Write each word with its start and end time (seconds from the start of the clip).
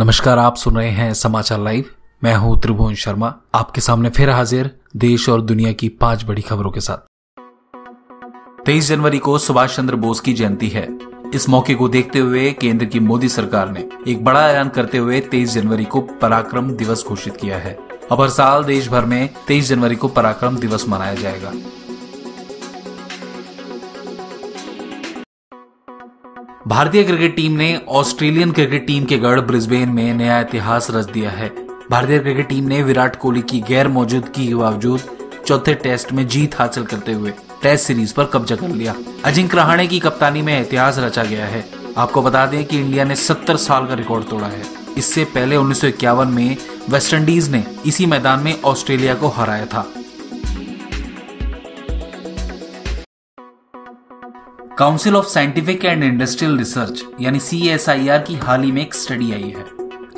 नमस्कार, 0.00 0.38
आप 0.38 0.56
सुन 0.56 0.76
रहे 0.76 0.90
हैं 0.90 1.14
समाचार 1.14 1.58
लाइव। 1.60 1.84
मैं 2.24 2.34
हूँ 2.34 2.60
त्रिभुवन 2.60 2.94
शर्मा। 2.94 3.34
आपके 3.54 3.80
सामने 3.80 4.10
फिर 4.10 4.30
हाजिर 4.30 4.70
देश 4.96 5.28
और 5.28 5.40
दुनिया 5.42 5.72
की 5.72 5.88
पाँच 5.88 6.24
बड़ी 6.24 6.42
खबरों 6.42 6.70
के 6.70 6.80
साथ। 6.80 6.96
23 8.66 8.88
जनवरी 8.88 9.18
को 9.18 9.38
सुभाष 9.38 9.76
चंद्र 9.76 9.96
बोस 9.96 10.20
की 10.20 10.32
जयंती 10.32 10.68
है। 10.68 10.98
इस 11.34 11.48
मौके 11.48 11.74
को 11.74 11.88
देखते 11.88 12.18
हुए 12.18 12.52
केंद्र 12.52 12.84
की 12.84 13.00
मोदी 13.00 13.28
सरकार 13.28 13.70
ने 13.70 13.88
एक 14.08 14.24
बड़ा 14.24 14.48
ऐलान 14.50 14.68
करते 14.68 14.98
हुए 14.98 15.20
23 15.20 15.54
जनवरी 15.54 15.84
को 15.84 16.00
पराक्रम 16.00 16.70
दिवस 16.70 17.04
घोषित 17.08 17.36
किया 17.36 17.58
है। 17.58 17.78
अब 18.12 18.20
हर 18.20 18.28
साल 18.28 18.64
देश 18.64 18.88
भर 18.88 19.04
में 19.04 19.28
23 19.48 19.68
जनवरी 19.68 19.96
को 19.96 20.08
पराक्रम 20.08 20.56
दिवस 20.56 20.88
मनाया 20.88 21.14
जाएगा। 21.14 21.52
भारतीय 26.48 27.02
क्रिकेट 27.04 27.36
टीम 27.36 27.52
ने 27.52 27.80
ऑस्ट्रेलियन 27.88 28.52
क्रिकेट 28.52 28.86
टीम 28.86 29.04
के 29.04 29.18
गढ़ 29.18 29.40
ब्रिस्बेन 29.40 29.88
में 29.88 30.14
नया 30.14 30.40
इतिहास 30.40 30.86
रच 30.90 31.04
दिया 31.04 31.30
है। 31.30 31.48
भारतीय 31.90 32.18
क्रिकेट 32.18 32.48
टीम 32.48 32.64
ने 32.64 32.82
विराट 32.82 33.16
कोहली 33.16 33.42
की 33.42 33.60
गैर 33.60 33.88
मौजूदगी 33.88 34.48
के 34.48 34.54
बावजूद 34.54 35.00
चौथे 35.46 35.74
टेस्ट 35.74 36.12
में 36.12 36.28
जीत 36.28 36.58
हासिल 36.58 36.84
करते 36.84 37.12
हुए 37.12 37.30
टेस्ट 37.62 37.86
सीरीज़ 37.86 38.14
पर 38.14 38.24
कब्जा 38.24 38.56
कर 38.56 38.68
लिया। 38.68 38.94
अजिंक्य 39.24 39.56
रहाणे 39.56 39.86
की 39.86 39.98
कप्तानी 39.98 40.42
में 40.42 40.60
इतिहास 40.60 40.98
रचा 40.98 41.24
गया 41.24 41.46
है। 41.46 41.68
आपको 41.98 42.22
बता 42.22 42.46
दें 42.46 42.64
कि 42.64 42.78
इंडिया 42.78 43.04
ने 43.04 43.16
70 43.16 43.56
साल 43.56 43.86
का 43.86 43.94
रिकॉर्ड 43.94 44.24
तोड़ा 44.24 44.46
है। 44.46 44.62
इससे 44.98 45.24
पहले 45.24 45.56
उन्नीस 45.56 45.80
सौ 45.80 45.86
इक्यावन 45.86 46.28
में 46.28 46.56
वेस्टइंडीज 46.90 47.50
ने 47.50 47.64
इसी 47.86 48.06
मैदान 48.06 48.40
में 48.40 48.62
ऑस्ट्रेलिया 48.62 49.14
को 49.14 49.28
हराया 49.28 49.66
था। 49.66 49.92
Council 54.78 55.16
of 55.16 55.26
scientific 55.26 55.84
and 55.84 56.02
industrial 56.04 56.56
research 56.58 57.02
यानी 57.20 57.38
सी 57.40 57.58
एस 57.68 57.88
आई 57.88 58.08
आर 58.08 58.18
की 58.18 58.34
हाल 58.36 58.62
ही 58.62 58.70
में 58.72 58.80
एक 58.82 58.94
स्टडी 58.94 59.30
आई 59.32 59.48
है, 59.48 59.64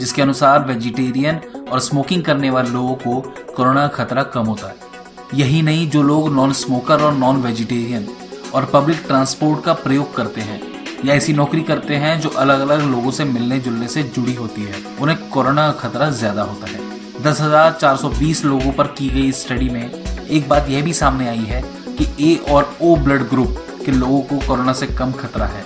जिसके 0.00 0.22
अनुसार 0.22 0.64
वेजिटेरियन 0.64 1.40
और 1.72 1.80
स्मोकिंग 1.80 2.22
करने 2.24 2.50
वाले 2.50 2.70
लोगों 2.70 2.94
को 2.96 3.20
कोरोना 3.56 3.86
का 3.86 3.94
खतरा 3.94 4.22
कम 4.24 4.46
होता 4.46 4.66
है। 4.66 5.38
यही 5.38 5.62
नहीं, 5.62 5.88
जो 5.90 6.02
लोग 6.02 6.28
नॉन 6.34 6.52
स्मोकर 6.54 7.02
और 7.02 7.14
नॉन 7.14 7.40
वेजिटेरियन 7.42 8.06
और 8.54 8.70
पब्लिक 8.74 9.02
ट्रांसपोर्ट 9.06 9.64
का 9.64 9.72
प्रयोग 9.76 10.14
करते 10.16 10.40
हैं, 10.40 10.60
या 11.04 11.14
ऐसी 11.14 11.32
नौकरी 11.32 11.62
करते 11.62 11.96
हैं 11.96 12.18
जो 12.20 12.28
अलग 12.36 12.60
अलग 12.60 12.84
लोगों 12.90 13.10
से 13.10 13.24
मिलने 13.26 13.60
जुलने 13.60 13.88
से 13.88 14.02
जुड़ी 14.04 14.34
होती 14.34 14.62
है, 14.62 14.84
उन्हें 15.00 15.28
कोरोना 15.30 15.70
का 15.70 15.78
खतरा 15.80 16.10
ज़्यादा 16.12 16.42
होता 16.42 16.72
है। 16.72 17.22
दस 17.22 17.40
हज़ार 17.40 17.72
चार 17.72 17.96
सौ 17.96 18.08
बीस 18.10 18.44
लोगों 18.44 18.72
पर 18.72 18.94
की 18.98 19.08
गई 19.10 19.32
स्टडी 19.40 19.70
में 19.70 19.82
एक 19.82 20.48
बात 20.48 20.68
यह 20.68 20.84
भी 20.84 20.92
सामने 20.94 21.28
आई 21.28 21.44
है 21.46 21.64
कि 21.90 22.12
ए 22.22 22.36
और 22.50 22.76
ओ 22.82 22.94
ब्लड 22.98 23.28
ग्रुप 23.28 23.66
कि 23.84 23.92
लोगों 23.92 24.20
को 24.20 24.38
कोरोना 24.38 24.72
से 24.72 24.86
कम 24.86 25.12
खतरा 25.12 25.46
है। 25.46 25.64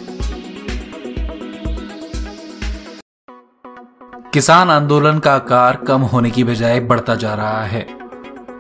किसान 4.33 4.71
आंदोलन 4.71 5.19
का 5.19 5.35
आकार 5.35 5.77
कम 5.77 6.01
होने 6.01 6.31
की 6.31 6.45
बजाय 6.45 6.81
बढ़ता 6.81 7.15
जा 7.15 7.35
रहा 7.35 7.65
है। 7.65 7.87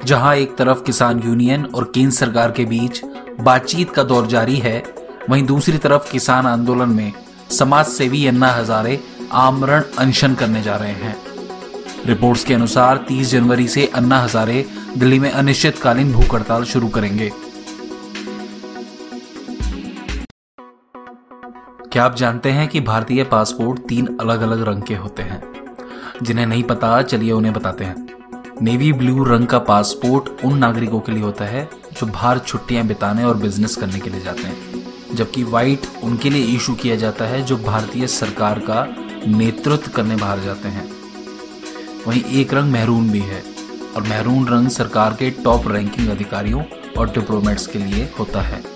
जहाँ 0.05 0.36
एक 0.36 0.56
तरफ़ 0.56 0.82
किसान 0.82 1.22
यूनियन 1.25 1.64
और 1.64 1.92
केंद्र 1.94 2.14
सरकार 2.14 2.50
के 2.50 2.64
बीच 2.64 3.02
बातचीत 3.41 3.91
का 3.91 4.02
दौर 4.02 4.27
जारी 4.27 4.56
है, 4.56 4.82
वहीं 5.30 5.47
दूसरी 5.47 5.78
तरफ़ 5.78 6.12
किसान 6.12 6.47
आंदोलन 6.47 6.88
में 6.88 7.12
समाज 7.50 7.86
सेवी 7.86 8.27
अन्ना 8.27 8.50
हजारे 8.50 9.00
आमरण 9.32 9.82
अनशन 9.98 10.34
करने 10.34 10.62
जा 10.62 10.77
रहे 10.77 10.92
हैं। 10.92 11.16
रिपोर्ट्स 12.06 12.44
के 12.44 12.55
अनुसार 12.55 12.97
30 12.97 13.30
जनवरी 13.30 13.69
से 13.69 13.86
अन्ना 13.86 14.20
हजारे 14.20 14.66
दिल्ली 14.98 15.19
में 15.19 15.30
अनिश्चितकालीन 15.30 16.12
भूख 16.12 16.34
हड़ताल 16.34 16.64
शुरू 16.64 16.88
करेंगे। 16.88 17.32
क्या 21.95 22.05
आप 22.05 22.17
जानते 22.17 22.50
हैं 22.50 22.69
कि 22.69 22.81
भारतीय 22.81 23.25
पासपोर्ट 23.25 23.78
तीन 23.89 24.19
अलग 24.20 24.41
अलग 24.41 24.62
रंग 24.62 24.83
के 24.83 24.95
होते 24.95 25.23
हैं? 25.23 25.53
जिन्हें 26.23 26.47
नहीं 26.47 26.62
पता, 26.62 27.03
चलिए 27.03 27.33
उन्हें 27.33 27.55
बताते 27.55 27.84
हैं। 27.84 28.09
नेवी 28.62 28.92
ब्लू 28.92 29.25
रंग 29.25 29.47
का 29.47 29.59
पासपोर्ट 29.59 30.45
उन 30.45 30.59
नागरिकों 30.59 31.00
के 31.00 31.12
लिए 31.12 31.22
होता 31.22 31.45
है, 31.45 31.70
जो 31.92 32.06
बाहर 32.06 32.39
छुट्टियाँ 32.39 32.87
बिताने 32.87 33.25
और 33.25 33.37
बिज़नेस 33.37 33.77
करने 33.77 33.99
के 33.99 34.10
लिए 34.10 34.21
जाते 34.21 34.43
हैं। 34.43 34.87
जबकि 35.15 35.44
व्हाइट 35.44 35.81
उनके 36.03 36.31
लिए 36.31 36.44
इशू 36.44 36.75
किया 36.75 36.97
जाता 36.97 37.25
है, 37.25 37.43
जो 37.43 37.56
भारतीय 37.56 38.06
सरकार 38.06 38.59
का 38.59 38.87
नेतृत्व 39.26 39.91
करने 39.91 40.16
बाहर 40.16 40.41
जाते 40.41 40.69
हैं। 40.69 40.91
वहीं 42.06 42.25
एक 42.25 42.55
रंग 42.55 42.72
मेहरून 42.72 43.11
भी 43.11 43.21
है, 43.21 43.43
और 43.97 44.03
मेहरून 44.03 44.47
रंग 44.47 44.69
सरकार 44.69 45.11
के 45.11 45.31
टॉप 45.31 45.69
रैंकिंग 45.69 46.09
अधिकारियों 46.09 46.62
और 46.99 47.11
डिप्लोमेट्स 47.11 47.66
के 47.66 47.78
लिए 47.78 48.12
होता 48.19 48.41
है। 48.41 48.74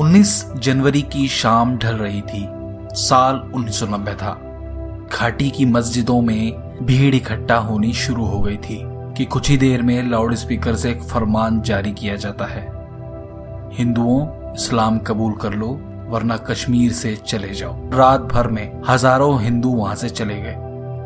19 0.00 0.52
जनवरी 0.56 1.02
की 1.02 1.28
शाम 1.28 1.76
ढल 1.78 1.94
रही 1.94 2.20
थी। 2.20 2.48
साल 2.92 3.50
1990 3.54 4.14
था। 4.14 4.30
घाटी 5.12 5.50
की 5.50 5.64
मस्जिदों 5.64 6.20
में 6.22 6.52
भीड़ 6.82 7.14
इकट्ठा 7.14 7.56
होनी 7.56 7.92
शुरू 7.92 8.24
हो 8.24 8.40
गई 8.40 8.56
थी 8.56 8.80
कि 8.84 9.24
कुछ 9.24 9.50
ही 9.50 9.56
देर 9.56 9.82
में 9.82 10.10
लाउड 10.10 10.34
स्पीकर 10.34 10.76
से 10.76 10.90
एक 10.90 11.02
फरमान 11.02 11.60
जारी 11.60 11.92
किया 11.92 12.16
जाता 12.16 12.44
है। 12.44 12.62
हिंदुओं, 13.72 14.54
इस्लाम 14.54 14.98
कबूल 14.98 15.32
कर 15.32 15.52
लो, 15.52 15.68
वरना 16.08 16.36
कश्मीर 16.36 16.92
से 16.92 17.16
चले 17.16 17.54
जाओ। 17.54 17.90
रात 17.90 18.20
भर 18.20 18.48
में 18.48 18.82
हज़ारों 18.88 19.42
हिंदू 19.42 19.70
वहाँ 19.70 19.94
से 19.94 20.08
चले 20.08 20.40
गए। 20.40 20.56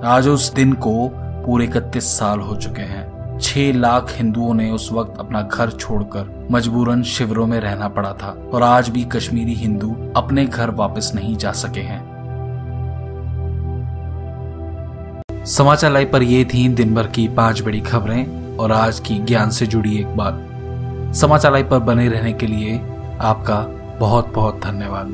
आज 0.04 0.28
उस 0.28 0.52
दिन 0.54 0.72
को 0.72 1.10
पूरे 1.46 1.64
इकतीस 1.64 2.18
साल 2.18 2.40
हो 2.40 2.56
चुके 2.56 2.82
हैं। 2.82 3.03
छह 3.40 3.72
लाख 3.72 4.12
हिंदुओं 4.16 4.54
ने 4.54 4.70
उस 4.70 4.92
वक्त 4.92 5.18
अपना 5.18 5.42
घर 5.42 5.70
छोड़कर 5.70 6.48
मजबूरन 6.50 7.02
शिविरों 7.02 7.46
में 7.46 7.60
रहना 7.60 7.88
पड़ा 7.88 8.12
था 8.12 8.50
और 8.52 8.62
आज 8.62 8.88
भी 8.88 9.04
कश्मीरी 9.04 9.54
हिंदू 9.54 9.96
अपने 10.16 10.46
घर 10.46 10.70
वापस 10.70 11.12
नहीं 11.14 11.36
जा 11.36 11.52
सके 11.52 11.80
हैं। 11.80 12.14
समाचार 15.44 15.92
लाइव 15.92 16.10
पर 16.12 16.22
ये 16.22 16.44
थी 16.44 16.68
दिन 16.68 16.94
भर 16.94 17.06
की 17.06 17.28
पाँच 17.28 17.62
बड़ी 17.62 17.80
खबरें 17.80 18.56
और 18.56 18.72
आज 18.72 19.00
की 19.00 19.18
ज्ञान 19.18 19.50
से 19.50 19.66
जुड़ी 19.66 19.98
एक 19.98 20.16
बात। 20.16 21.14
समाचार 21.14 21.52
लाइव 21.52 21.68
पर 21.70 21.78
बने 21.78 22.08
रहने 22.08 22.32
के 22.32 22.46
लिए 22.46 22.78
आपका 23.20 23.60
बहुत 24.00 24.32
बहुत 24.34 24.60
धन्यवाद। 24.64 25.06